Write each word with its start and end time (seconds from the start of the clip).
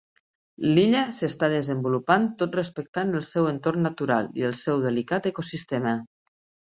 L'illa 0.67 1.01
s'està 1.17 1.49
desenvolupant 1.51 2.25
tot 2.39 2.57
respectant 2.59 3.13
el 3.19 3.23
seu 3.27 3.49
entorn 3.51 3.85
natural 3.89 4.31
i 4.41 4.47
el 4.49 4.57
seu 4.63 4.81
delicat 4.87 5.29
ecosistema. 5.31 5.93